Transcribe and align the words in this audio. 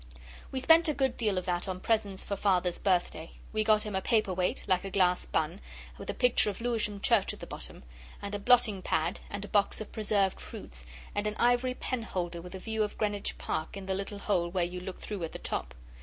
We 0.51 0.59
spent 0.59 0.87
a 0.87 0.95
good 0.95 1.15
deal 1.15 1.37
of 1.37 1.45
that 1.45 1.67
on 1.67 1.79
presents 1.79 2.23
for 2.23 2.35
Father's 2.35 2.79
birthday. 2.79 3.33
We 3.53 3.63
got 3.63 3.83
him 3.83 3.95
a 3.95 4.01
paper 4.01 4.33
weight, 4.33 4.63
like 4.65 4.83
a 4.83 4.89
glass 4.89 5.27
bun, 5.27 5.61
with 5.99 6.09
a 6.09 6.13
picture 6.15 6.49
of 6.49 6.59
Lewisham 6.59 6.99
Church 7.01 7.33
at 7.35 7.39
the 7.39 7.45
bottom; 7.45 7.83
and 8.19 8.33
a 8.33 8.39
blotting 8.39 8.81
pad, 8.81 9.19
and 9.29 9.45
a 9.45 9.49
box 9.49 9.79
of 9.79 9.91
preserved 9.91 10.39
fruits, 10.39 10.87
and 11.13 11.27
an 11.27 11.35
ivory 11.37 11.75
penholder 11.79 12.41
with 12.41 12.55
a 12.55 12.57
view 12.59 12.81
of 12.81 12.97
Greenwich 12.97 13.37
Park 13.37 13.77
in 13.77 13.85
the 13.85 13.93
little 13.93 14.17
hole 14.17 14.49
where 14.49 14.65
you 14.65 14.79
look 14.79 14.99
through 14.99 15.23
at 15.23 15.33
the 15.33 15.37
top. 15.37 15.75